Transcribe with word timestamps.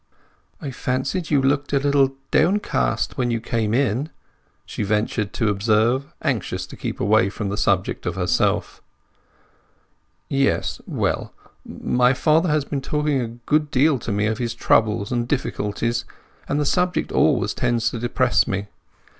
"I 0.59 0.71
fancied 0.71 1.29
you 1.29 1.43
looked 1.43 1.73
a 1.73 1.77
little 1.79 2.13
downcast 2.31 3.19
when 3.19 3.29
you 3.29 3.39
came 3.39 3.71
in," 3.71 4.09
she 4.65 4.81
ventured 4.81 5.31
to 5.33 5.49
observe, 5.49 6.11
anxious 6.23 6.65
to 6.65 6.75
keep 6.75 6.99
away 6.99 7.29
from 7.29 7.49
the 7.49 7.55
subject 7.55 8.07
of 8.07 8.15
herself. 8.15 8.81
"Yes—well, 10.27 11.33
my 11.63 12.15
father 12.15 12.49
had 12.49 12.67
been 12.67 12.81
talking 12.81 13.21
a 13.21 13.27
good 13.45 13.69
deal 13.69 13.99
to 13.99 14.11
me 14.11 14.25
of 14.25 14.39
his 14.39 14.55
troubles 14.55 15.11
and 15.11 15.27
difficulties, 15.27 16.03
and 16.49 16.59
the 16.59 16.65
subject 16.65 17.11
always 17.11 17.53
tends 17.53 17.91
to 17.91 17.99
depress 17.99 18.47
me. 18.47 18.69